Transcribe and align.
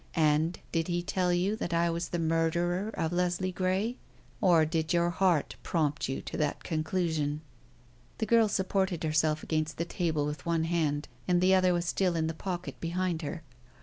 And 0.15 0.57
did 0.71 0.87
he 0.87 1.03
tell 1.03 1.31
you 1.31 1.55
that 1.57 1.75
I 1.75 1.91
was 1.91 2.09
the 2.09 2.17
murderer 2.17 2.89
of 2.95 3.13
Leslie 3.13 3.51
Grey? 3.51 3.97
Or 4.41 4.65
did 4.65 4.93
your 4.93 5.11
heart 5.11 5.57
prompt 5.61 6.09
you 6.09 6.23
to 6.23 6.37
that 6.37 6.63
conclusion?" 6.63 7.41
The 8.17 8.25
girl 8.25 8.47
supported 8.47 9.03
herself 9.03 9.43
against 9.43 9.77
the 9.77 9.85
table 9.85 10.25
with 10.25 10.43
one 10.43 10.63
hand, 10.63 11.07
and 11.27 11.39
the 11.39 11.53
other 11.53 11.71
was 11.71 11.85
still 11.85 12.15
in 12.15 12.25
the 12.25 12.33
pocket 12.33 12.79
behind 12.81 13.21
her. 13.21 13.43